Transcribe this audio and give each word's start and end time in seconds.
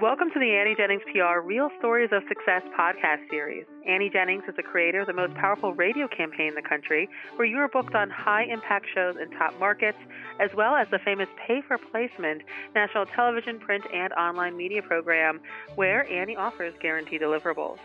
Welcome 0.00 0.30
to 0.32 0.40
the 0.40 0.56
Annie 0.56 0.74
Jennings 0.74 1.02
PR 1.12 1.40
Real 1.44 1.68
Stories 1.78 2.08
of 2.10 2.22
Success 2.26 2.62
podcast 2.72 3.28
series. 3.28 3.66
Annie 3.86 4.08
Jennings 4.08 4.44
is 4.48 4.56
the 4.56 4.62
creator 4.62 5.02
of 5.02 5.06
the 5.06 5.12
most 5.12 5.34
powerful 5.34 5.74
radio 5.74 6.08
campaign 6.08 6.48
in 6.48 6.54
the 6.54 6.66
country, 6.66 7.06
where 7.36 7.46
you 7.46 7.58
are 7.58 7.68
booked 7.68 7.94
on 7.94 8.08
high 8.08 8.44
impact 8.44 8.86
shows 8.94 9.16
in 9.20 9.30
top 9.36 9.52
markets, 9.60 9.98
as 10.40 10.48
well 10.56 10.74
as 10.74 10.88
the 10.90 11.00
famous 11.04 11.28
Pay 11.46 11.60
for 11.68 11.76
Placement 11.76 12.40
national 12.74 13.04
television, 13.14 13.58
print, 13.58 13.84
and 13.92 14.10
online 14.14 14.56
media 14.56 14.80
program, 14.80 15.38
where 15.74 16.10
Annie 16.10 16.34
offers 16.34 16.72
guaranteed 16.80 17.20
deliverables. 17.20 17.76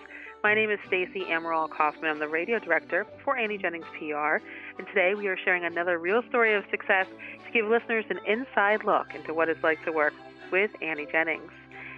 My 0.42 0.54
name 0.54 0.70
is 0.70 0.80
Stacey 0.88 1.26
Amaral 1.26 1.70
Kaufman. 1.70 2.12
I'm 2.12 2.20
the 2.20 2.30
radio 2.30 2.60
director 2.60 3.06
for 3.26 3.36
Annie 3.36 3.58
Jennings 3.58 3.88
PR, 4.00 4.38
and 4.78 4.88
today 4.88 5.16
we 5.16 5.28
are 5.28 5.38
sharing 5.44 5.66
another 5.66 6.00
real 6.00 6.24
story 6.30 6.56
of 6.56 6.64
success 6.72 7.08
to 7.46 7.52
give 7.52 7.66
listeners 7.66 8.06
an 8.10 8.20
inside 8.26 8.86
look 8.86 9.14
into 9.14 9.34
what 9.34 9.50
it's 9.50 9.64
like 9.64 9.84
to 9.84 9.92
work 9.92 10.14
with 10.50 10.72
Annie 10.82 11.08
Jennings. 11.12 11.52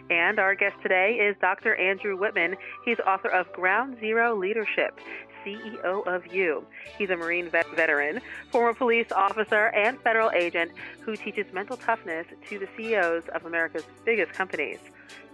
And 0.09 0.39
our 0.39 0.55
guest 0.55 0.75
today 0.81 1.15
is 1.15 1.35
Dr. 1.41 1.75
Andrew 1.75 2.17
Wittman. 2.17 2.55
He's 2.85 2.99
author 3.05 3.29
of 3.29 3.51
Ground 3.51 3.97
Zero 3.99 4.35
Leadership. 4.35 4.99
CEO 5.45 6.05
of 6.07 6.33
You. 6.33 6.65
He's 6.97 7.09
a 7.09 7.15
Marine 7.15 7.49
vet- 7.49 7.73
veteran, 7.75 8.19
former 8.51 8.73
police 8.73 9.11
officer, 9.11 9.67
and 9.67 9.99
federal 10.01 10.31
agent 10.31 10.71
who 11.01 11.15
teaches 11.15 11.45
mental 11.53 11.77
toughness 11.77 12.25
to 12.49 12.59
the 12.59 12.67
CEOs 12.75 13.23
of 13.33 13.45
America's 13.45 13.85
biggest 14.03 14.33
companies. 14.33 14.79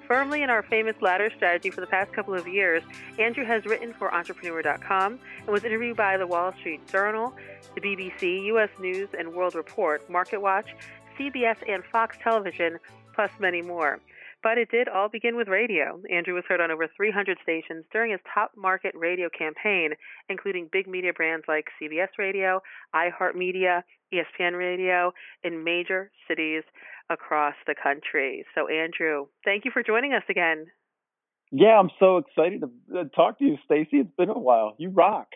Firmly 0.08 0.44
in 0.44 0.50
our 0.50 0.62
famous 0.62 0.96
ladder 1.02 1.32
strategy 1.36 1.70
for 1.70 1.82
the 1.82 1.88
past 1.88 2.12
couple 2.14 2.34
of 2.34 2.48
years, 2.48 2.84
Andrew 3.18 3.46
has 3.46 3.66
written 3.66 3.94
for 3.94 4.14
Entrepreneur.com 4.14 5.20
and 5.40 5.48
was 5.48 5.64
interviewed 5.64 5.98
by 5.98 6.18
the 6.18 6.28
Wall 6.28 6.52
Street 6.60 6.86
Journal, 6.88 7.34
the 7.74 7.82
BBC, 7.82 8.46
U.S. 8.48 8.70
News 8.80 9.10
and 9.18 9.34
World 9.34 9.56
Report, 9.56 10.08
MarketWatch, 10.10 10.66
CBS, 11.18 11.58
and 11.68 11.84
Fox 11.86 12.18
Television, 12.22 12.78
plus 13.16 13.32
many 13.40 13.62
more. 13.62 14.00
But 14.44 14.58
it 14.58 14.70
did 14.70 14.90
all 14.90 15.08
begin 15.08 15.38
with 15.38 15.48
radio. 15.48 16.02
Andrew 16.12 16.36
was 16.36 16.44
heard 16.48 16.60
on 16.60 16.70
over 16.70 16.88
300 16.98 17.38
stations 17.42 17.86
during 17.94 18.12
his 18.12 18.20
top 18.34 18.52
market 18.58 18.94
radio 18.94 19.30
campaign, 19.30 19.92
including 20.28 20.70
big 20.70 20.86
media 20.86 21.14
brands 21.14 21.46
like 21.48 21.68
CBS 21.82 22.10
Radio, 22.20 22.62
iHeartMedia, 22.94 23.84
ESPN 24.14 24.58
Radio, 24.58 25.14
in 25.44 25.64
major 25.64 26.12
cities 26.28 26.64
across 27.10 27.56
the 27.66 27.76
country. 27.82 28.46
So, 28.54 28.68
Andrew, 28.68 29.28
thank 29.46 29.64
you 29.64 29.72
for 29.72 29.82
joining 29.82 30.14
us 30.14 30.24
again. 30.30 30.68
Yeah, 31.56 31.80
I'm 31.80 31.92
so 32.00 32.18
excited 32.18 32.62
to 32.62 33.00
uh, 33.00 33.04
talk 33.16 33.38
to 33.40 33.46
you, 33.46 33.58
Stacey. 33.64 33.98
It's 33.98 34.16
been 34.18 34.30
a 34.30 34.38
while. 34.38 34.74
You 34.80 34.90
rock. 34.90 35.28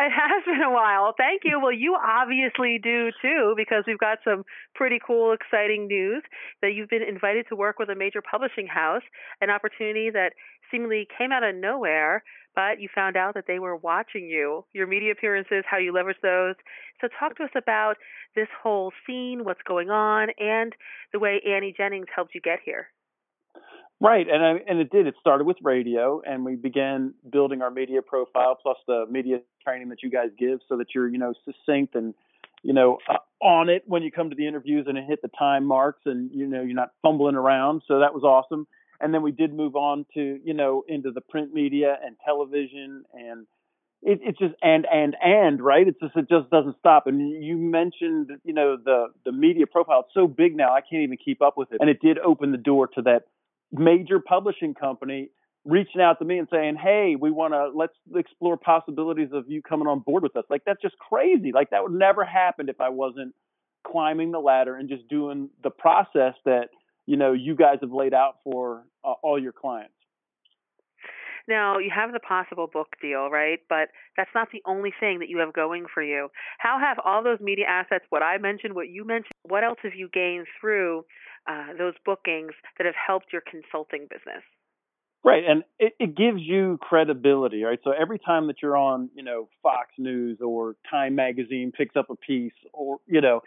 It 0.00 0.10
has 0.10 0.42
been 0.44 0.60
a 0.60 0.72
while. 0.72 1.14
Thank 1.16 1.42
you. 1.44 1.60
Well, 1.60 1.72
you 1.72 1.94
obviously 1.96 2.78
do 2.82 3.10
too, 3.22 3.54
because 3.56 3.84
we've 3.86 3.98
got 3.98 4.18
some 4.24 4.44
pretty 4.74 4.98
cool, 5.04 5.32
exciting 5.32 5.86
news 5.86 6.22
that 6.62 6.74
you've 6.74 6.88
been 6.88 7.02
invited 7.02 7.46
to 7.48 7.56
work 7.56 7.78
with 7.78 7.88
a 7.90 7.94
major 7.94 8.20
publishing 8.20 8.66
house, 8.66 9.02
an 9.40 9.50
opportunity 9.50 10.10
that 10.10 10.32
seemingly 10.70 11.06
came 11.16 11.30
out 11.30 11.44
of 11.44 11.54
nowhere, 11.54 12.24
but 12.56 12.80
you 12.80 12.88
found 12.92 13.16
out 13.16 13.34
that 13.34 13.44
they 13.46 13.60
were 13.60 13.76
watching 13.76 14.26
you, 14.28 14.64
your 14.72 14.88
media 14.88 15.12
appearances, 15.12 15.64
how 15.70 15.78
you 15.78 15.92
leverage 15.92 16.18
those. 16.22 16.56
So, 17.00 17.08
talk 17.20 17.36
to 17.36 17.44
us 17.44 17.50
about 17.54 17.94
this 18.34 18.48
whole 18.62 18.92
scene, 19.06 19.44
what's 19.44 19.62
going 19.62 19.90
on, 19.90 20.28
and 20.38 20.74
the 21.12 21.20
way 21.20 21.40
Annie 21.46 21.74
Jennings 21.76 22.06
helped 22.14 22.34
you 22.34 22.40
get 22.40 22.58
here. 22.64 22.88
Right, 24.00 24.26
and 24.28 24.44
I, 24.44 24.50
and 24.68 24.80
it 24.80 24.90
did. 24.90 25.06
It 25.06 25.14
started 25.20 25.44
with 25.44 25.56
radio, 25.62 26.20
and 26.26 26.44
we 26.44 26.56
began 26.56 27.14
building 27.30 27.62
our 27.62 27.70
media 27.70 28.02
profile, 28.02 28.58
plus 28.60 28.76
the 28.86 29.06
media 29.08 29.38
training 29.62 29.88
that 29.90 30.02
you 30.02 30.10
guys 30.10 30.28
give, 30.38 30.60
so 30.68 30.76
that 30.76 30.88
you're 30.94 31.08
you 31.08 31.18
know 31.18 31.32
succinct 31.44 31.94
and 31.94 32.12
you 32.62 32.72
know 32.74 32.98
uh, 33.08 33.16
on 33.40 33.68
it 33.68 33.84
when 33.86 34.02
you 34.02 34.10
come 34.10 34.30
to 34.30 34.36
the 34.36 34.46
interviews 34.46 34.86
and 34.88 34.98
it 34.98 35.04
hit 35.08 35.22
the 35.22 35.30
time 35.38 35.64
marks, 35.64 36.00
and 36.06 36.30
you 36.32 36.46
know 36.46 36.60
you're 36.60 36.74
not 36.74 36.90
fumbling 37.02 37.36
around. 37.36 37.82
So 37.86 38.00
that 38.00 38.12
was 38.12 38.24
awesome. 38.24 38.66
And 39.00 39.14
then 39.14 39.22
we 39.22 39.32
did 39.32 39.54
move 39.54 39.76
on 39.76 40.04
to 40.14 40.40
you 40.44 40.54
know 40.54 40.84
into 40.88 41.10
the 41.12 41.20
print 41.20 41.54
media 41.54 41.96
and 42.04 42.16
television, 42.24 43.04
and 43.14 43.46
it, 44.02 44.18
it's 44.22 44.38
just 44.38 44.54
and 44.60 44.86
and 44.92 45.16
and 45.22 45.62
right. 45.62 45.86
It's 45.86 46.00
just 46.00 46.16
it 46.16 46.28
just 46.28 46.50
doesn't 46.50 46.76
stop. 46.80 47.06
And 47.06 47.42
you 47.42 47.56
mentioned 47.56 48.30
you 48.44 48.52
know 48.54 48.76
the 48.76 49.06
the 49.24 49.32
media 49.32 49.66
profile. 49.66 50.00
It's 50.00 50.14
so 50.14 50.26
big 50.26 50.56
now, 50.56 50.74
I 50.74 50.80
can't 50.80 51.04
even 51.04 51.16
keep 51.16 51.40
up 51.40 51.56
with 51.56 51.72
it. 51.72 51.78
And 51.80 51.88
it 51.88 52.00
did 52.02 52.18
open 52.18 52.50
the 52.50 52.58
door 52.58 52.88
to 52.88 53.02
that 53.02 53.22
major 53.74 54.20
publishing 54.20 54.74
company 54.74 55.30
reaching 55.64 56.00
out 56.00 56.18
to 56.18 56.24
me 56.24 56.38
and 56.38 56.48
saying, 56.50 56.76
"Hey, 56.76 57.16
we 57.18 57.30
want 57.30 57.54
to 57.54 57.68
let's 57.74 57.94
explore 58.14 58.56
possibilities 58.56 59.30
of 59.32 59.48
you 59.48 59.62
coming 59.62 59.88
on 59.88 60.00
board 60.00 60.22
with 60.22 60.36
us." 60.36 60.44
Like 60.50 60.62
that's 60.64 60.80
just 60.82 60.98
crazy. 60.98 61.52
Like 61.52 61.70
that 61.70 61.82
would 61.82 61.92
never 61.92 62.24
happen 62.24 62.68
if 62.68 62.80
I 62.80 62.90
wasn't 62.90 63.34
climbing 63.86 64.32
the 64.32 64.40
ladder 64.40 64.76
and 64.76 64.88
just 64.88 65.08
doing 65.08 65.50
the 65.62 65.70
process 65.70 66.34
that 66.44 66.68
you 67.06 67.16
know 67.16 67.32
you 67.32 67.54
guys 67.54 67.78
have 67.80 67.92
laid 67.92 68.14
out 68.14 68.36
for 68.44 68.84
uh, 69.04 69.14
all 69.22 69.40
your 69.40 69.52
clients. 69.52 69.94
Now, 71.46 71.78
you 71.78 71.90
have 71.94 72.12
the 72.12 72.20
possible 72.20 72.66
book 72.66 72.96
deal, 73.02 73.28
right? 73.28 73.58
But 73.68 73.88
that's 74.16 74.30
not 74.34 74.48
the 74.50 74.62
only 74.64 74.92
thing 74.98 75.18
that 75.18 75.28
you 75.28 75.38
have 75.38 75.52
going 75.52 75.84
for 75.92 76.02
you. 76.02 76.28
How 76.58 76.78
have 76.78 76.98
all 77.04 77.22
those 77.22 77.38
media 77.40 77.66
assets, 77.68 78.04
what 78.08 78.22
I 78.22 78.38
mentioned, 78.38 78.74
what 78.74 78.88
you 78.88 79.04
mentioned, 79.04 79.34
what 79.42 79.62
else 79.62 79.78
have 79.82 79.94
you 79.94 80.08
gained 80.08 80.46
through 80.58 81.04
uh, 81.46 81.74
those 81.78 81.94
bookings 82.04 82.52
that 82.78 82.84
have 82.86 82.94
helped 82.94 83.32
your 83.32 83.42
consulting 83.42 84.06
business? 84.10 84.42
Right, 85.24 85.42
and 85.48 85.64
it, 85.78 85.94
it 85.98 86.16
gives 86.16 86.40
you 86.40 86.78
credibility, 86.82 87.62
right? 87.62 87.78
So 87.82 87.92
every 87.92 88.18
time 88.18 88.46
that 88.48 88.56
you're 88.60 88.76
on, 88.76 89.08
you 89.14 89.22
know, 89.22 89.48
Fox 89.62 89.88
News 89.96 90.38
or 90.42 90.76
Time 90.90 91.14
Magazine 91.14 91.72
picks 91.74 91.96
up 91.96 92.10
a 92.10 92.16
piece, 92.16 92.52
or 92.74 92.98
you 93.06 93.22
know, 93.22 93.40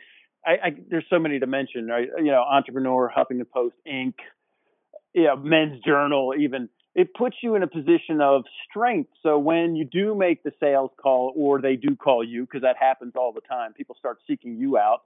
I, 0.43 0.51
I 0.51 0.69
there's 0.89 1.05
so 1.07 1.19
many 1.19 1.37
to 1.39 1.45
mention, 1.45 1.85
right? 1.87 2.07
You 2.17 2.31
know, 2.31 2.41
Entrepreneur, 2.41 3.11
Huffington 3.15 3.47
Post, 3.53 3.75
Inc., 3.87 4.15
you 5.13 5.25
know, 5.25 5.35
Men's 5.35 5.79
Journal, 5.85 6.33
even 6.39 6.67
it 6.95 7.13
puts 7.13 7.35
you 7.43 7.53
in 7.53 7.61
a 7.61 7.67
position 7.67 8.21
of 8.21 8.43
strength. 8.67 9.11
So 9.21 9.37
when 9.37 9.75
you 9.75 9.85
do 9.85 10.15
make 10.15 10.41
the 10.41 10.51
sales 10.59 10.89
call, 10.99 11.31
or 11.35 11.61
they 11.61 11.75
do 11.75 11.95
call 11.95 12.23
you, 12.23 12.41
because 12.41 12.63
that 12.63 12.75
happens 12.79 13.13
all 13.15 13.33
the 13.33 13.41
time, 13.41 13.73
people 13.73 13.95
start 13.99 14.17
seeking 14.25 14.57
you 14.57 14.79
out 14.79 15.03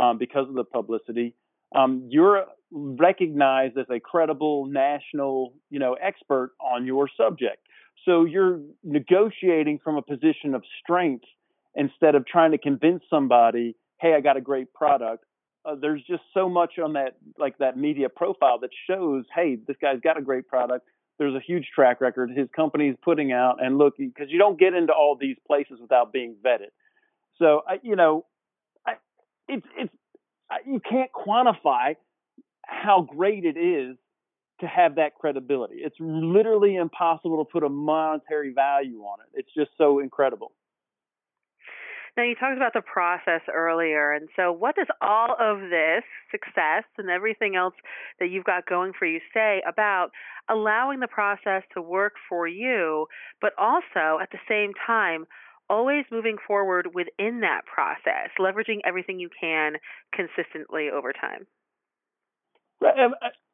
um, 0.00 0.16
because 0.16 0.48
of 0.48 0.54
the 0.54 0.64
publicity 0.64 1.34
um, 1.74 2.06
you're 2.08 2.46
recognized 2.70 3.78
as 3.78 3.86
a 3.90 4.00
credible 4.00 4.66
national, 4.66 5.54
you 5.70 5.78
know, 5.78 5.94
expert 5.94 6.52
on 6.60 6.86
your 6.86 7.08
subject. 7.16 7.66
So 8.04 8.24
you're 8.24 8.60
negotiating 8.82 9.80
from 9.82 9.96
a 9.96 10.02
position 10.02 10.54
of 10.54 10.62
strength 10.82 11.24
instead 11.74 12.14
of 12.14 12.26
trying 12.26 12.50
to 12.52 12.58
convince 12.58 13.02
somebody, 13.08 13.76
"Hey, 14.00 14.14
I 14.14 14.20
got 14.20 14.36
a 14.36 14.40
great 14.40 14.72
product." 14.72 15.24
Uh, 15.64 15.74
there's 15.76 16.02
just 16.04 16.22
so 16.34 16.48
much 16.48 16.78
on 16.78 16.92
that, 16.92 17.16
like 17.38 17.56
that 17.58 17.78
media 17.78 18.08
profile 18.08 18.58
that 18.58 18.70
shows, 18.88 19.24
"Hey, 19.34 19.56
this 19.56 19.76
guy's 19.80 20.00
got 20.00 20.18
a 20.18 20.22
great 20.22 20.46
product." 20.48 20.86
There's 21.18 21.34
a 21.34 21.40
huge 21.40 21.70
track 21.74 22.00
record 22.00 22.30
his 22.30 22.48
company's 22.50 22.96
putting 23.02 23.32
out, 23.32 23.62
and 23.62 23.78
look, 23.78 23.96
because 23.96 24.30
you 24.30 24.38
don't 24.38 24.58
get 24.58 24.74
into 24.74 24.92
all 24.92 25.16
these 25.16 25.36
places 25.46 25.80
without 25.80 26.12
being 26.12 26.34
vetted. 26.44 26.70
So, 27.38 27.62
I, 27.68 27.78
you 27.82 27.96
know, 27.96 28.26
I, 28.86 28.94
it's 29.48 29.66
it's 29.76 29.94
you 30.66 30.80
can't 30.80 31.10
quantify 31.12 31.96
how 32.66 33.02
great 33.02 33.44
it 33.44 33.56
is 33.58 33.96
to 34.60 34.66
have 34.66 34.96
that 34.96 35.14
credibility. 35.14 35.76
It's 35.78 35.96
literally 35.98 36.76
impossible 36.76 37.44
to 37.44 37.50
put 37.50 37.64
a 37.64 37.68
monetary 37.68 38.52
value 38.52 39.00
on 39.00 39.18
it. 39.20 39.40
It's 39.40 39.50
just 39.56 39.70
so 39.76 39.98
incredible. 39.98 40.52
Now, 42.16 42.22
you 42.22 42.36
talked 42.36 42.56
about 42.56 42.74
the 42.74 42.82
process 42.82 43.40
earlier. 43.52 44.12
And 44.12 44.28
so, 44.36 44.52
what 44.52 44.76
does 44.76 44.86
all 45.00 45.34
of 45.40 45.58
this 45.70 46.04
success 46.30 46.84
and 46.96 47.10
everything 47.10 47.56
else 47.56 47.74
that 48.20 48.30
you've 48.30 48.44
got 48.44 48.66
going 48.66 48.92
for 48.96 49.06
you 49.06 49.18
say 49.32 49.62
about 49.68 50.10
allowing 50.48 51.00
the 51.00 51.08
process 51.08 51.62
to 51.74 51.82
work 51.82 52.14
for 52.28 52.46
you, 52.46 53.06
but 53.40 53.52
also 53.58 54.20
at 54.22 54.30
the 54.30 54.38
same 54.48 54.72
time, 54.86 55.26
always 55.74 56.04
moving 56.10 56.36
forward 56.46 56.94
within 56.94 57.40
that 57.40 57.62
process, 57.66 58.30
leveraging 58.38 58.78
everything 58.84 59.18
you 59.18 59.28
can 59.28 59.74
consistently 60.14 60.88
over 60.94 61.12
time. 61.12 61.46
Uh, 62.80 63.10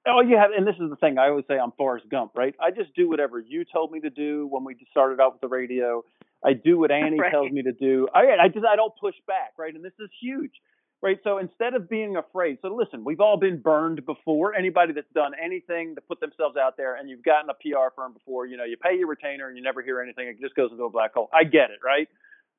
all 0.06 0.24
you 0.24 0.36
have, 0.36 0.50
and 0.56 0.66
this 0.66 0.74
is 0.80 0.90
the 0.90 0.96
thing 0.96 1.18
I 1.18 1.28
always 1.28 1.44
say, 1.48 1.58
I'm 1.58 1.72
Forrest 1.72 2.06
Gump, 2.10 2.32
right? 2.34 2.54
I 2.60 2.70
just 2.70 2.94
do 2.94 3.08
whatever 3.08 3.38
you 3.38 3.64
told 3.64 3.92
me 3.92 4.00
to 4.00 4.10
do 4.10 4.46
when 4.50 4.64
we 4.64 4.76
started 4.90 5.20
out 5.20 5.32
with 5.32 5.40
the 5.40 5.48
radio. 5.48 6.02
I 6.44 6.52
do 6.52 6.78
what 6.78 6.90
Annie 6.90 7.18
right. 7.20 7.30
tells 7.30 7.50
me 7.50 7.62
to 7.62 7.72
do. 7.72 8.08
I, 8.14 8.44
I 8.44 8.48
just 8.48 8.66
I 8.66 8.76
don't 8.76 8.92
push 9.00 9.14
back, 9.26 9.52
right? 9.58 9.74
And 9.74 9.84
this 9.84 9.92
is 9.98 10.10
huge 10.20 10.52
right? 11.02 11.18
So 11.24 11.38
instead 11.38 11.74
of 11.74 11.88
being 11.88 12.16
afraid, 12.16 12.58
so 12.62 12.74
listen, 12.74 13.04
we've 13.04 13.20
all 13.20 13.36
been 13.38 13.60
burned 13.60 14.04
before. 14.04 14.54
Anybody 14.54 14.92
that's 14.92 15.10
done 15.14 15.32
anything 15.42 15.94
to 15.94 16.00
put 16.00 16.20
themselves 16.20 16.56
out 16.56 16.76
there 16.76 16.96
and 16.96 17.08
you've 17.08 17.24
gotten 17.24 17.50
a 17.50 17.54
PR 17.54 17.94
firm 17.94 18.12
before, 18.12 18.46
you 18.46 18.56
know, 18.56 18.64
you 18.64 18.76
pay 18.76 18.96
your 18.96 19.08
retainer 19.08 19.48
and 19.48 19.56
you 19.56 19.62
never 19.62 19.82
hear 19.82 20.00
anything, 20.00 20.28
it 20.28 20.40
just 20.40 20.54
goes 20.54 20.70
into 20.70 20.84
a 20.84 20.90
black 20.90 21.14
hole. 21.14 21.28
I 21.32 21.44
get 21.44 21.70
it, 21.70 21.78
right? 21.84 22.08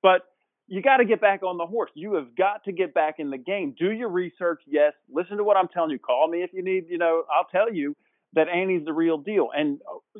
But 0.01 0.25
you 0.67 0.81
got 0.81 0.97
to 0.97 1.05
get 1.05 1.21
back 1.21 1.43
on 1.43 1.57
the 1.57 1.65
horse. 1.65 1.91
You 1.95 2.15
have 2.15 2.35
got 2.35 2.63
to 2.65 2.71
get 2.71 2.93
back 2.93 3.15
in 3.19 3.29
the 3.29 3.38
game. 3.38 3.75
Do 3.77 3.91
your 3.91 4.09
research, 4.09 4.61
yes. 4.67 4.93
Listen 5.11 5.38
to 5.38 5.43
what 5.43 5.57
I'm 5.57 5.67
telling 5.67 5.91
you. 5.91 5.99
Call 5.99 6.29
me 6.29 6.43
if 6.43 6.51
you 6.53 6.63
need, 6.63 6.85
you 6.89 6.97
know, 6.97 7.23
I'll 7.29 7.47
tell 7.51 7.73
you 7.73 7.95
that 8.33 8.47
Annie's 8.47 8.85
the 8.85 8.93
real 8.93 9.17
deal. 9.17 9.49
And 9.53 9.81
uh, 10.15 10.19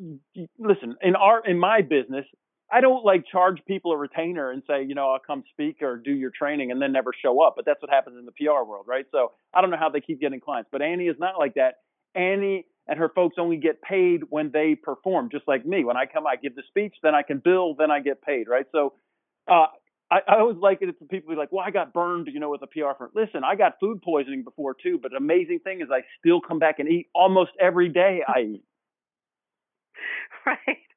listen, 0.58 0.96
in 1.02 1.16
our 1.16 1.44
in 1.46 1.58
my 1.58 1.80
business, 1.80 2.26
I 2.72 2.80
don't 2.80 3.04
like 3.04 3.24
charge 3.30 3.60
people 3.66 3.92
a 3.92 3.96
retainer 3.96 4.50
and 4.50 4.62
say, 4.66 4.82
you 4.84 4.94
know, 4.94 5.10
I'll 5.10 5.20
come 5.20 5.44
speak 5.52 5.82
or 5.82 5.96
do 5.98 6.12
your 6.12 6.30
training 6.30 6.70
and 6.72 6.80
then 6.80 6.92
never 6.92 7.12
show 7.22 7.42
up. 7.42 7.54
But 7.56 7.66
that's 7.66 7.82
what 7.82 7.90
happens 7.90 8.16
in 8.18 8.26
the 8.26 8.32
PR 8.32 8.64
world, 8.64 8.86
right? 8.88 9.06
So 9.12 9.32
I 9.54 9.60
don't 9.60 9.70
know 9.70 9.76
how 9.78 9.90
they 9.90 10.00
keep 10.00 10.20
getting 10.20 10.40
clients. 10.40 10.70
But 10.72 10.82
Annie 10.82 11.06
is 11.08 11.16
not 11.18 11.38
like 11.38 11.54
that. 11.54 11.80
Annie 12.14 12.66
and 12.88 12.98
her 12.98 13.10
folks 13.14 13.36
only 13.38 13.58
get 13.58 13.82
paid 13.82 14.22
when 14.30 14.50
they 14.52 14.74
perform, 14.74 15.28
just 15.30 15.46
like 15.46 15.66
me. 15.66 15.84
When 15.84 15.96
I 15.96 16.06
come, 16.06 16.26
I 16.26 16.36
give 16.36 16.56
the 16.56 16.62
speech, 16.68 16.94
then 17.02 17.14
I 17.14 17.22
can 17.22 17.38
bill, 17.38 17.74
then 17.74 17.90
I 17.90 18.00
get 18.00 18.22
paid, 18.22 18.48
right? 18.48 18.66
So 18.72 18.94
uh, 19.48 19.66
I, 20.10 20.20
I 20.28 20.38
always 20.40 20.56
like 20.58 20.78
it 20.82 20.86
to 20.86 20.92
people 21.06 21.30
be 21.30 21.36
like, 21.36 21.52
well, 21.52 21.64
I 21.66 21.70
got 21.70 21.92
burned, 21.92 22.28
you 22.32 22.40
know, 22.40 22.50
with 22.50 22.62
a 22.62 22.66
PR 22.66 22.96
firm. 22.98 23.10
Listen, 23.14 23.44
I 23.44 23.54
got 23.54 23.74
food 23.80 24.02
poisoning 24.02 24.44
before 24.44 24.74
too, 24.82 24.98
but 25.00 25.12
the 25.12 25.18
amazing 25.18 25.60
thing 25.64 25.80
is 25.80 25.88
I 25.92 26.00
still 26.20 26.40
come 26.40 26.58
back 26.58 26.78
and 26.78 26.88
eat 26.88 27.08
almost 27.14 27.52
every 27.60 27.88
day 27.90 28.20
I 28.26 28.40
eat. 28.40 28.64
Right. 30.46 30.91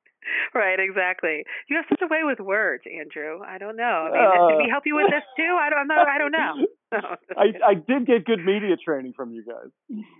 Right, 0.54 0.80
exactly. 0.80 1.44
You 1.69 1.75
have 1.77 1.86
such 1.89 2.01
a 2.01 2.07
way 2.07 2.24
with 2.24 2.39
words, 2.39 2.83
Andrew. 2.88 3.39
I 3.45 3.57
don't 3.57 3.75
know. 3.75 4.10
I 4.10 4.12
mean, 4.12 4.24
uh, 4.24 4.48
did 4.50 4.57
we 4.57 4.69
help 4.69 4.83
you 4.86 4.95
with 4.95 5.12
this 5.12 5.24
too? 5.36 5.57
I 5.60 5.69
don't, 5.69 5.80
I'm 5.80 5.88
not, 5.88 6.07
I 6.07 6.18
don't 6.18 6.31
know. 6.31 6.54
I, 7.38 7.72
I 7.72 7.74
did 7.74 8.07
get 8.07 8.25
good 8.25 8.44
media 8.44 8.77
training 8.77 9.13
from 9.16 9.31
you 9.31 9.44
guys. 9.44 9.72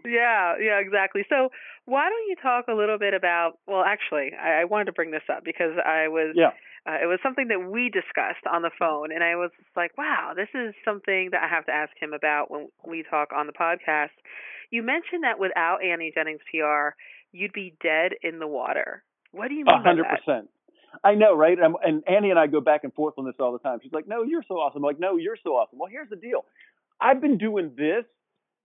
Yeah, 0.05 0.55
yeah, 0.59 0.79
exactly. 0.79 1.23
So 1.29 1.49
why 1.85 2.09
don't 2.09 2.27
you 2.27 2.35
talk 2.41 2.65
a 2.67 2.73
little 2.73 2.97
bit 2.97 3.13
about? 3.13 3.59
Well, 3.67 3.83
actually, 3.85 4.31
I, 4.35 4.61
I 4.61 4.65
wanted 4.65 4.85
to 4.85 4.93
bring 4.93 5.11
this 5.11 5.25
up 5.31 5.43
because 5.43 5.73
I 5.83 6.07
was. 6.07 6.35
Yeah. 6.35 6.51
Uh, 6.87 7.01
it 7.01 7.07
was 7.07 7.17
something 7.23 7.47
that 7.47 7.71
we 7.71 7.89
discussed 7.89 8.45
on 8.45 8.61
the 8.61 8.69
phone, 8.77 9.11
and 9.11 9.23
I 9.23 9.35
was 9.35 9.49
like, 9.75 9.97
"Wow, 9.97 10.33
this 10.35 10.49
is 10.53 10.75
something 10.85 11.29
that 11.31 11.41
I 11.41 11.47
have 11.47 11.65
to 11.65 11.71
ask 11.71 11.91
him 11.99 12.13
about 12.13 12.51
when 12.51 12.67
we 12.85 13.03
talk 13.09 13.29
on 13.35 13.47
the 13.47 13.53
podcast." 13.53 14.13
You 14.69 14.83
mentioned 14.83 15.23
that 15.23 15.39
without 15.39 15.83
Annie 15.83 16.11
Jennings 16.13 16.41
PR, 16.51 16.93
you'd 17.31 17.53
be 17.53 17.75
dead 17.81 18.11
in 18.21 18.37
the 18.37 18.47
water. 18.47 19.03
What 19.35 19.49
do 19.49 19.55
you 19.55 19.65
mean? 19.65 19.81
hundred 19.83 20.05
percent. 20.05 20.49
I 21.03 21.13
know, 21.13 21.35
right? 21.35 21.57
And, 21.59 21.75
and 21.83 22.03
Annie 22.07 22.29
and 22.29 22.39
I 22.39 22.47
go 22.47 22.61
back 22.61 22.83
and 22.83 22.93
forth 22.93 23.15
on 23.17 23.25
this 23.25 23.35
all 23.39 23.51
the 23.51 23.59
time. 23.59 23.79
She's 23.83 23.91
like, 23.91 24.07
"No, 24.07 24.23
you're 24.23 24.43
so 24.47 24.55
awesome." 24.55 24.77
I'm 24.77 24.83
like, 24.83 24.99
"No, 24.99 25.17
you're 25.17 25.37
so 25.43 25.51
awesome." 25.51 25.77
Well, 25.77 25.89
here's 25.91 26.09
the 26.09 26.15
deal. 26.15 26.45
I've 27.01 27.21
been 27.21 27.37
doing 27.37 27.73
this 27.77 28.05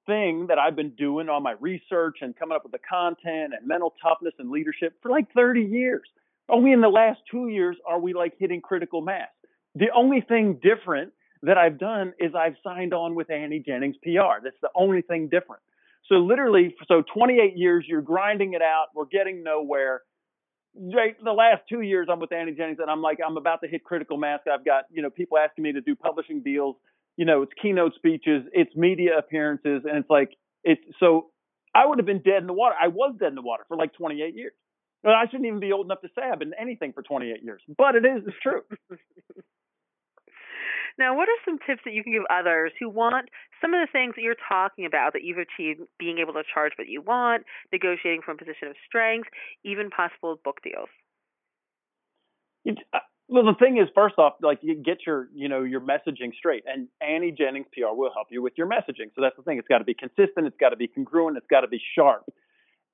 thing 0.06 0.46
that 0.48 0.58
I've 0.58 0.76
been 0.76 0.90
doing 0.90 1.28
on 1.28 1.42
my 1.42 1.54
research 1.60 2.18
and 2.20 2.36
coming 2.36 2.56
up 2.56 2.62
with 2.62 2.72
the 2.72 2.78
content 2.78 3.52
and 3.58 3.66
mental 3.66 3.94
toughness 4.02 4.34
and 4.38 4.50
leadership 4.50 4.94
for 5.02 5.10
like 5.10 5.26
30 5.34 5.62
years. 5.62 6.08
Only 6.48 6.72
in 6.72 6.80
the 6.80 6.88
last 6.88 7.20
two 7.30 7.48
years 7.48 7.76
are 7.86 8.00
we 8.00 8.12
like 8.14 8.34
hitting 8.38 8.60
critical 8.60 9.00
mass. 9.02 9.28
The 9.74 9.88
only 9.94 10.20
thing 10.20 10.58
different 10.62 11.12
that 11.42 11.58
I've 11.58 11.78
done 11.78 12.12
is 12.18 12.32
I've 12.34 12.56
signed 12.64 12.92
on 12.92 13.14
with 13.14 13.30
Annie 13.30 13.62
Jennings 13.64 13.96
PR. 14.02 14.42
That's 14.42 14.56
the 14.62 14.70
only 14.74 15.02
thing 15.02 15.28
different. 15.28 15.62
So 16.08 16.16
literally, 16.16 16.74
so 16.88 17.02
28 17.14 17.56
years, 17.56 17.84
you're 17.86 18.02
grinding 18.02 18.54
it 18.54 18.62
out. 18.62 18.86
We're 18.94 19.06
getting 19.06 19.42
nowhere 19.44 20.02
right, 20.76 21.16
the 21.22 21.32
last 21.32 21.62
two 21.68 21.80
years 21.80 22.08
I'm 22.10 22.20
with 22.20 22.32
Annie 22.32 22.52
Jennings 22.52 22.78
and 22.80 22.90
I'm 22.90 23.02
like, 23.02 23.18
I'm 23.26 23.36
about 23.36 23.60
to 23.62 23.68
hit 23.68 23.84
critical 23.84 24.16
mass. 24.16 24.40
I've 24.50 24.64
got, 24.64 24.84
you 24.90 25.02
know, 25.02 25.10
people 25.10 25.38
asking 25.38 25.64
me 25.64 25.72
to 25.72 25.80
do 25.80 25.94
publishing 25.94 26.42
deals, 26.42 26.76
you 27.16 27.24
know, 27.24 27.42
it's 27.42 27.52
keynote 27.60 27.94
speeches, 27.96 28.44
it's 28.52 28.74
media 28.76 29.18
appearances, 29.18 29.82
and 29.84 29.98
it's 29.98 30.10
like 30.10 30.30
it's 30.64 30.82
so 30.98 31.30
I 31.74 31.86
would 31.86 31.98
have 31.98 32.06
been 32.06 32.22
dead 32.22 32.38
in 32.38 32.46
the 32.46 32.52
water. 32.52 32.74
I 32.80 32.88
was 32.88 33.14
dead 33.18 33.28
in 33.28 33.34
the 33.34 33.42
water 33.42 33.64
for 33.68 33.76
like 33.76 33.92
28 33.94 34.34
years. 34.34 34.52
But 35.02 35.12
I 35.12 35.24
shouldn't 35.26 35.46
even 35.46 35.60
be 35.60 35.72
old 35.72 35.86
enough 35.86 36.02
to 36.02 36.08
say 36.14 36.22
I've 36.30 36.38
been 36.38 36.52
anything 36.60 36.92
for 36.92 37.02
28 37.02 37.42
years, 37.42 37.62
but 37.78 37.94
it 37.94 38.04
is, 38.04 38.22
it's 38.26 38.36
true. 38.42 38.62
Now, 40.98 41.16
what 41.16 41.28
are 41.28 41.40
some 41.44 41.58
tips 41.66 41.82
that 41.84 41.92
you 41.94 42.02
can 42.02 42.12
give 42.12 42.22
others 42.30 42.72
who 42.78 42.88
want 42.88 43.28
some 43.60 43.74
of 43.74 43.80
the 43.80 43.90
things 43.90 44.14
that 44.16 44.22
you're 44.22 44.36
talking 44.48 44.86
about 44.86 45.12
that 45.12 45.22
you've 45.24 45.38
achieved, 45.38 45.80
being 45.98 46.18
able 46.18 46.32
to 46.34 46.42
charge 46.52 46.72
what 46.78 46.88
you 46.88 47.02
want, 47.02 47.44
negotiating 47.72 48.22
from 48.22 48.36
a 48.36 48.38
position 48.38 48.68
of 48.68 48.76
strength, 48.86 49.28
even 49.64 49.90
possible 49.90 50.40
book 50.44 50.58
deals? 50.62 50.88
Uh, 52.68 52.98
well, 53.28 53.44
the 53.44 53.54
thing 53.58 53.78
is, 53.78 53.88
first 53.94 54.16
off, 54.18 54.34
like 54.42 54.58
you 54.62 54.74
get 54.74 54.98
your, 55.06 55.28
you 55.34 55.48
know, 55.48 55.62
your 55.62 55.80
messaging 55.80 56.34
straight, 56.36 56.64
and 56.66 56.88
Annie 57.00 57.32
Jennings 57.32 57.66
PR 57.72 57.94
will 57.94 58.12
help 58.12 58.28
you 58.30 58.42
with 58.42 58.54
your 58.56 58.66
messaging. 58.66 59.10
So 59.14 59.22
that's 59.22 59.36
the 59.36 59.42
thing; 59.42 59.58
it's 59.58 59.68
got 59.68 59.78
to 59.78 59.84
be 59.84 59.94
consistent, 59.94 60.46
it's 60.46 60.56
got 60.58 60.70
to 60.70 60.76
be 60.76 60.88
congruent, 60.88 61.36
it's 61.36 61.46
got 61.48 61.60
to 61.60 61.68
be 61.68 61.80
sharp. 61.94 62.24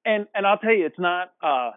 And 0.05 0.27
and 0.35 0.47
I'll 0.47 0.59
tell 0.59 0.75
you, 0.75 0.87
it's 0.87 0.99
not. 0.99 1.33
uh 1.43 1.71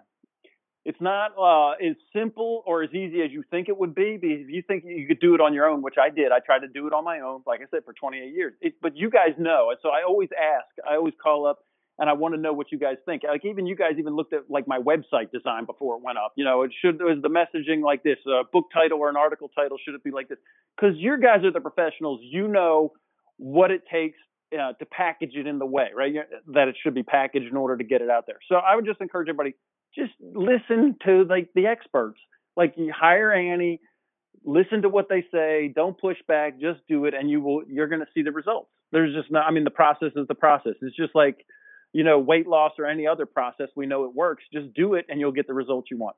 it's 0.90 1.00
not 1.00 1.38
uh, 1.38 1.74
as 1.74 1.96
simple 2.12 2.64
or 2.66 2.82
as 2.82 2.90
easy 2.90 3.22
as 3.22 3.30
you 3.32 3.44
think 3.52 3.70
it 3.70 3.78
would 3.78 3.94
be. 3.94 4.18
Because 4.20 4.40
if 4.42 4.50
you 4.50 4.64
think 4.68 4.84
you 4.88 5.06
could 5.08 5.20
do 5.20 5.36
it 5.36 5.40
on 5.40 5.54
your 5.54 5.68
own, 5.68 5.84
which 5.84 5.98
I 6.02 6.10
did, 6.10 6.32
I 6.32 6.40
tried 6.40 6.62
to 6.62 6.68
do 6.68 6.88
it 6.88 6.94
on 6.94 7.04
my 7.04 7.20
own, 7.20 7.44
like 7.46 7.60
I 7.62 7.66
said, 7.70 7.86
for 7.86 7.94
28 7.94 8.34
years. 8.34 8.54
It, 8.60 8.74
but 8.82 8.98
you 8.98 9.12
guys 9.12 9.36
know, 9.38 9.72
so 9.84 9.90
I 9.90 10.02
always 10.02 10.30
ask. 10.34 10.66
I 10.90 10.96
always 10.96 11.14
call 11.22 11.46
up, 11.46 11.60
and 12.00 12.10
I 12.10 12.14
want 12.14 12.34
to 12.34 12.42
know 12.42 12.54
what 12.54 12.72
you 12.72 12.80
guys 12.80 12.96
think. 13.06 13.22
Like 13.24 13.46
even 13.46 13.68
you 13.68 13.76
guys 13.76 14.00
even 14.00 14.16
looked 14.16 14.34
at 14.34 14.50
like 14.50 14.68
my 14.68 14.80
website 14.80 15.32
design 15.32 15.66
before 15.66 15.98
it 15.98 16.02
went 16.04 16.18
up. 16.18 16.34
You 16.36 16.44
know, 16.44 16.64
it 16.64 16.72
should 16.82 17.00
was 17.00 17.20
the 17.22 17.30
messaging 17.30 17.84
like 17.84 18.02
this, 18.02 18.18
a 18.26 18.42
book 18.52 18.66
title 18.74 18.98
or 18.98 19.10
an 19.10 19.16
article 19.16 19.48
title 19.50 19.78
should 19.86 19.94
it 19.94 20.04
be 20.04 20.10
like 20.10 20.28
this? 20.28 20.40
Because 20.76 20.98
your 20.98 21.20
guys 21.20 21.44
are 21.44 21.52
the 21.52 21.62
professionals. 21.62 22.20
You 22.24 22.48
know 22.48 22.94
what 23.38 23.70
it 23.70 23.84
takes 23.94 24.18
uh, 24.54 24.74
to 24.74 24.86
package 24.86 25.36
it 25.36 25.46
in 25.46 25.60
the 25.60 25.68
way, 25.68 25.90
right? 25.96 26.16
That 26.48 26.68
it 26.68 26.78
should 26.82 26.96
be 26.96 27.04
packaged 27.04 27.46
in 27.46 27.58
order 27.58 27.78
to 27.78 27.84
get 27.84 28.02
it 28.02 28.10
out 28.10 28.26
there. 28.26 28.40
So 28.48 28.56
I 28.56 28.76
would 28.76 28.88
just 28.88 29.02
encourage 29.02 29.30
everybody 29.30 29.54
just 29.96 30.14
listen 30.22 30.96
to 31.06 31.24
like 31.24 31.50
the 31.56 31.68
experts. 31.68 32.20
Like 32.56 32.74
you 32.78 32.94
hire 32.96 33.32
Annie, 33.32 33.80
listen 34.44 34.82
to 34.82 34.90
what 34.90 35.08
they 35.10 35.26
say, 35.32 35.72
don't 35.74 36.00
push 36.00 36.18
back, 36.28 36.60
just 36.60 36.80
do 36.88 37.06
it, 37.06 37.14
and 37.14 37.30
you 37.30 37.42
will 37.42 37.64
you're 37.68 37.88
to 37.88 38.06
see 38.14 38.22
the 38.22 38.32
results. 38.32 38.70
There's 38.92 39.16
just 39.16 39.32
not. 39.32 39.46
I 39.46 39.52
mean, 39.52 39.64
the 39.64 39.72
process 39.72 40.12
is 40.16 40.28
the 40.28 40.36
process. 40.36 40.74
It's 40.82 40.96
just 40.96 41.16
like 41.16 41.46
you 41.94 42.04
know 42.04 42.20
weight 42.20 42.48
loss 42.48 42.74
or 42.78 42.86
any 42.86 43.08
other 43.08 43.26
process. 43.26 43.70
We 43.76 43.86
know 43.86 44.06
it 44.06 44.16
works. 44.16 44.44
Just 44.54 44.74
do 44.74 44.96
it, 44.96 45.06
and 45.10 45.20
you'll 45.20 45.32
get 45.32 45.48
the 45.48 45.54
results 45.54 45.90
you 45.92 45.98
want. 45.98 46.16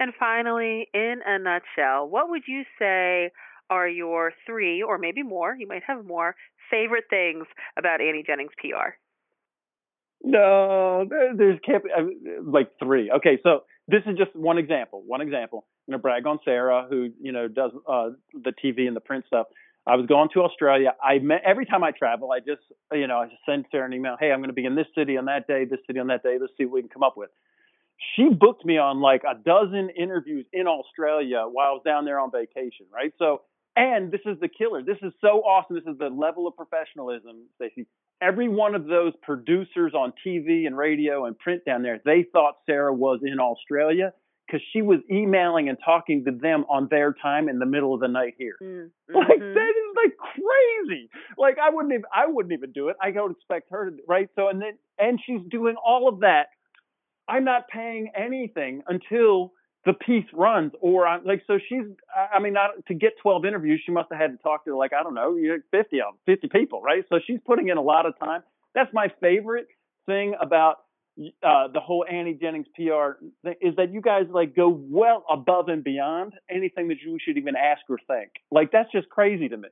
And 0.00 0.12
finally, 0.18 0.88
in 0.94 1.20
a 1.24 1.38
nutshell, 1.38 2.08
what 2.08 2.28
would 2.28 2.42
you 2.48 2.64
say 2.78 3.30
are 3.70 3.88
your 3.88 4.32
three, 4.44 4.82
or 4.82 4.98
maybe 4.98 5.22
more, 5.22 5.54
you 5.56 5.66
might 5.66 5.82
have 5.86 6.04
more, 6.04 6.34
favorite 6.70 7.04
things 7.08 7.46
about 7.78 8.00
Annie 8.00 8.24
Jennings 8.26 8.52
PR? 8.58 8.96
No, 10.24 11.04
there, 11.08 11.36
there's 11.36 11.58
can't 11.66 11.82
be, 11.82 11.90
like 12.44 12.70
three. 12.78 13.10
Okay, 13.10 13.38
so 13.42 13.64
this 13.88 14.02
is 14.06 14.16
just 14.16 14.34
one 14.36 14.56
example. 14.56 15.02
One 15.04 15.20
example. 15.20 15.66
I'm 15.86 15.92
gonna 15.92 16.02
brag 16.02 16.26
on 16.26 16.38
Sarah, 16.44 16.86
who 16.88 17.10
you 17.20 17.32
know 17.32 17.48
does 17.48 17.72
uh, 17.88 18.10
the 18.32 18.52
TV 18.64 18.86
and 18.86 18.94
the 18.94 19.00
print 19.00 19.24
stuff. 19.26 19.46
I 19.84 19.96
was 19.96 20.06
going 20.06 20.28
to 20.34 20.42
Australia. 20.42 20.94
I 21.02 21.18
met 21.18 21.42
every 21.44 21.66
time 21.66 21.82
I 21.82 21.90
travel, 21.90 22.30
I 22.30 22.38
just 22.38 22.62
you 22.92 23.08
know 23.08 23.18
I 23.18 23.26
just 23.26 23.40
send 23.44 23.66
Sarah 23.72 23.86
an 23.86 23.92
email. 23.92 24.16
Hey, 24.18 24.30
I'm 24.30 24.42
to 24.44 24.52
be 24.52 24.64
in 24.64 24.76
this 24.76 24.86
city 24.96 25.16
on 25.16 25.24
that 25.24 25.48
day, 25.48 25.64
this 25.64 25.80
city 25.88 25.98
on 25.98 26.06
that 26.06 26.22
day. 26.22 26.36
Let's 26.40 26.52
see 26.56 26.66
what 26.66 26.74
we 26.74 26.80
can 26.82 26.90
come 26.90 27.02
up 27.02 27.16
with. 27.16 27.30
She 28.14 28.28
booked 28.28 28.64
me 28.64 28.78
on 28.78 29.00
like 29.00 29.22
a 29.28 29.34
dozen 29.34 29.90
interviews 29.90 30.46
in 30.52 30.68
Australia 30.68 31.44
while 31.50 31.66
I 31.68 31.70
was 31.72 31.82
down 31.84 32.04
there 32.04 32.20
on 32.20 32.30
vacation, 32.30 32.86
right? 32.92 33.12
So, 33.18 33.42
and 33.74 34.12
this 34.12 34.20
is 34.24 34.38
the 34.40 34.48
killer. 34.48 34.82
This 34.82 34.98
is 35.02 35.12
so 35.20 35.42
awesome. 35.42 35.74
This 35.74 35.92
is 35.92 35.98
the 35.98 36.08
level 36.08 36.46
of 36.46 36.56
professionalism, 36.56 37.46
Stacey 37.56 37.86
every 38.22 38.48
one 38.48 38.74
of 38.74 38.86
those 38.86 39.12
producers 39.22 39.92
on 39.94 40.12
TV 40.24 40.66
and 40.66 40.76
radio 40.76 41.26
and 41.26 41.38
print 41.38 41.64
down 41.64 41.82
there, 41.82 42.00
they 42.04 42.24
thought 42.32 42.56
Sarah 42.66 42.94
was 42.94 43.20
in 43.24 43.40
Australia 43.40 44.12
because 44.46 44.60
she 44.72 44.82
was 44.82 45.00
emailing 45.10 45.68
and 45.68 45.78
talking 45.84 46.24
to 46.24 46.30
them 46.30 46.64
on 46.68 46.86
their 46.90 47.14
time 47.14 47.48
in 47.48 47.58
the 47.58 47.66
middle 47.66 47.94
of 47.94 48.00
the 48.00 48.08
night 48.08 48.34
here. 48.38 48.56
Mm-hmm. 49.12 49.18
Like 49.18 49.40
that 49.40 49.72
is 49.76 49.96
like 49.96 50.16
crazy. 50.16 51.10
Like 51.36 51.56
I 51.58 51.70
wouldn't 51.70 51.92
even 51.92 52.04
I 52.14 52.26
wouldn't 52.26 52.52
even 52.52 52.72
do 52.72 52.88
it. 52.88 52.96
I 53.02 53.10
don't 53.10 53.32
expect 53.32 53.70
her 53.70 53.90
to 53.90 53.96
right. 54.08 54.28
So 54.36 54.48
and 54.48 54.62
then 54.62 54.78
and 54.98 55.20
she's 55.26 55.40
doing 55.50 55.74
all 55.84 56.08
of 56.08 56.20
that. 56.20 56.46
I'm 57.28 57.44
not 57.44 57.68
paying 57.68 58.10
anything 58.16 58.82
until 58.86 59.52
the 59.84 59.92
piece 59.92 60.26
runs 60.32 60.72
or 60.80 61.06
I'm 61.06 61.24
like 61.24 61.42
so 61.46 61.58
she's 61.68 61.84
I 62.32 62.38
mean 62.38 62.52
not 62.52 62.70
to 62.88 62.94
get 62.94 63.12
12 63.22 63.44
interviews 63.44 63.82
she 63.84 63.92
must 63.92 64.08
have 64.12 64.20
had 64.20 64.30
to 64.30 64.42
talk 64.42 64.64
to 64.64 64.76
like 64.76 64.92
I 64.92 65.02
don't 65.02 65.14
know 65.14 65.36
50 65.70 66.00
of 66.00 66.14
50 66.26 66.48
people 66.48 66.82
right? 66.82 67.04
So 67.08 67.18
she's 67.26 67.40
putting 67.44 67.68
in 67.68 67.76
a 67.76 67.82
lot 67.82 68.06
of 68.06 68.18
time. 68.18 68.42
That's 68.74 68.92
my 68.92 69.08
favorite 69.20 69.66
thing 70.06 70.34
about 70.40 70.78
uh, 71.42 71.68
the 71.68 71.80
whole 71.80 72.06
Annie 72.10 72.38
Jennings 72.40 72.66
PR 72.74 73.24
thing 73.44 73.54
is 73.60 73.76
that 73.76 73.92
you 73.92 74.00
guys 74.00 74.24
like 74.30 74.56
go 74.56 74.68
well 74.68 75.24
above 75.30 75.68
and 75.68 75.84
beyond 75.84 76.32
anything 76.50 76.88
that 76.88 76.96
you 77.04 77.18
should 77.22 77.36
even 77.36 77.54
ask 77.54 77.82
or 77.90 77.98
think. 78.06 78.30
Like 78.50 78.72
that's 78.72 78.90
just 78.92 79.10
crazy 79.10 79.48
to 79.48 79.56
me 79.56 79.68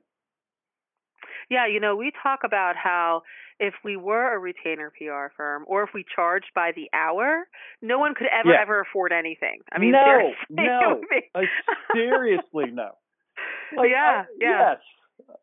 yeah, 1.49 1.67
you 1.67 1.79
know, 1.79 1.95
we 1.95 2.11
talk 2.23 2.39
about 2.43 2.75
how 2.75 3.23
if 3.59 3.73
we 3.83 3.95
were 3.95 4.33
a 4.33 4.39
retainer 4.39 4.91
PR 4.97 5.33
firm 5.35 5.63
or 5.67 5.83
if 5.83 5.89
we 5.93 6.03
charged 6.15 6.51
by 6.55 6.71
the 6.75 6.89
hour, 6.93 7.47
no 7.81 7.99
one 7.99 8.15
could 8.15 8.27
ever 8.27 8.53
yeah. 8.53 8.61
ever 8.61 8.81
afford 8.81 9.11
anything. 9.11 9.59
I 9.71 9.79
mean, 9.79 9.91
no, 9.91 10.03
seriously. 10.03 10.45
no, 10.49 11.01
like, 11.35 11.49
seriously, 11.93 12.71
no. 12.71 12.89
Like, 13.75 13.89
yeah, 13.91 14.23
uh, 14.23 14.31
yeah. 14.39 14.59
Yes. 14.59 14.77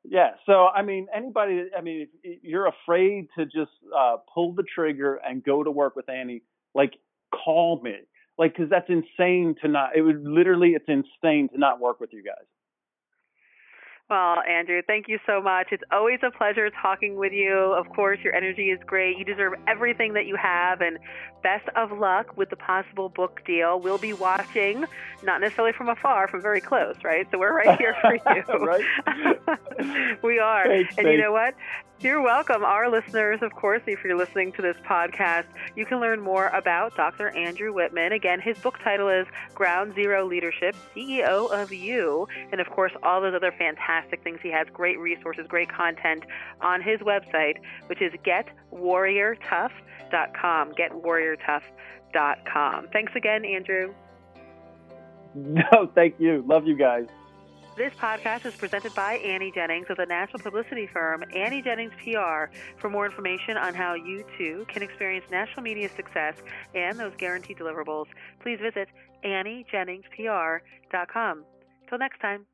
Yeah. 0.05 0.31
So, 0.47 0.67
I 0.67 0.83
mean, 0.83 1.07
anybody, 1.15 1.67
I 1.77 1.81
mean, 1.81 2.09
if 2.23 2.41
you're 2.43 2.67
afraid 2.67 3.29
to 3.39 3.45
just 3.45 3.71
uh, 3.97 4.17
pull 4.33 4.53
the 4.55 4.65
trigger 4.75 5.17
and 5.17 5.43
go 5.43 5.63
to 5.63 5.71
work 5.71 5.97
with 5.97 6.09
Annie, 6.09 6.43
like, 6.75 6.95
call 7.33 7.81
me. 7.83 7.95
Like, 8.37 8.55
because 8.55 8.71
that's 8.71 8.89
insane 8.89 9.57
to 9.63 9.69
not, 9.69 9.97
it 9.97 10.03
would 10.03 10.25
literally, 10.25 10.71
it's 10.71 10.89
insane 10.89 11.49
to 11.53 11.59
not 11.59 11.81
work 11.81 12.01
with 12.01 12.11
you 12.13 12.23
guys. 12.23 12.47
Well, 14.11 14.41
Andrew, 14.49 14.81
thank 14.87 15.07
you 15.07 15.19
so 15.27 15.43
much. 15.43 15.69
It's 15.71 15.83
always 15.93 16.21
a 16.23 16.31
pleasure 16.31 16.71
talking 16.71 17.17
with 17.17 17.33
you. 17.33 17.55
Of 17.55 17.91
course, 17.91 18.19
your 18.25 18.35
energy 18.35 18.71
is 18.71 18.81
great. 18.87 19.19
You 19.19 19.25
deserve 19.25 19.53
everything 19.67 20.15
that 20.15 20.25
you 20.25 20.35
have, 20.37 20.81
and 20.81 20.99
best 21.43 21.69
of 21.77 21.93
luck 21.93 22.35
with 22.35 22.49
the 22.49 22.57
possible 22.57 23.11
book 23.11 23.43
deal. 23.47 23.79
We'll 23.79 23.99
be 23.99 24.15
watching, 24.15 24.87
not 25.23 25.43
necessarily 25.43 25.75
from 25.75 25.91
afar, 25.91 26.27
from 26.27 26.41
very 26.41 26.63
close, 26.63 26.97
right? 27.05 27.29
So 27.31 27.39
we're 27.39 27.55
right 27.55 27.79
here 27.79 27.95
for 28.01 28.15
you. 28.15 28.67
right? 28.67 30.19
we 30.23 30.39
are. 30.39 30.67
Thanks, 30.67 30.97
and 30.97 31.09
you 31.09 31.19
know 31.19 31.33
what? 31.33 31.55
You're 32.01 32.23
welcome. 32.23 32.63
Our 32.63 32.89
listeners, 32.89 33.41
of 33.43 33.53
course, 33.57 33.83
if 33.89 34.05
you're 34.05 34.17
listening 34.17 34.53
to 34.53 34.63
this 34.63 34.77
podcast, 34.89 35.47
you 35.75 35.85
can 35.85 35.99
learn 35.99 36.21
more 36.21 36.47
about 36.51 36.97
Dr. 36.97 37.31
Andrew 37.31 37.75
Wittman. 37.75 38.15
Again, 38.15 38.41
his 38.41 38.57
book 38.59 38.79
title 38.85 39.09
is 39.09 39.27
Ground 39.57 39.97
Zero 39.97 40.25
Leadership, 40.25 40.77
CEO 40.95 41.51
of 41.51 41.73
You. 41.73 42.29
And 42.53 42.61
of 42.61 42.71
course, 42.71 42.93
all 43.03 43.21
those 43.21 43.35
other 43.35 43.51
fantastic 43.99 44.23
things. 44.23 44.39
He 44.43 44.51
has 44.51 44.67
great 44.73 44.99
resources, 44.99 45.47
great 45.49 45.73
content 45.73 46.25
on 46.61 46.83
his 46.83 47.01
website, 47.01 47.55
which 47.87 48.03
is 48.03 48.13
getwarriortough.com. 48.25 50.73
Getwarriortough.com. 50.73 52.89
Thanks 52.93 53.13
again, 53.17 53.45
Andrew. 53.45 53.93
No, 55.35 55.91
thank 55.95 56.15
you. 56.19 56.43
Love 56.49 56.67
you 56.67 56.75
guys. 56.75 57.07
This 57.77 57.93
podcast 57.95 58.47
is 58.47 58.57
presented 58.57 58.95
by 58.95 59.17
Annie 59.17 59.53
Jennings 59.55 59.85
of 59.89 59.99
the 59.99 60.07
national 60.07 60.43
publicity 60.43 60.89
firm 60.93 61.23
Annie 61.37 61.61
Jennings 61.63 61.93
PR. 62.03 62.47
For 62.79 62.89
more 62.91 63.05
information 63.07 63.59
on 63.59 63.75
how 63.75 63.95
you 63.95 64.25
too 64.37 64.67
can 64.69 64.83
experience 64.83 65.27
national 65.31 65.63
media 65.63 65.89
success 65.95 66.35
and 66.75 66.99
those 66.99 67.13
guaranteed 67.19 67.59
deliverables, 67.59 68.07
please 68.41 68.59
visit 68.59 68.89
AnnieJenningsPR.com. 69.23 71.45
Till 71.89 71.99
next 71.99 72.21
time. 72.21 72.47